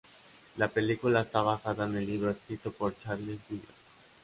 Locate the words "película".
0.67-1.21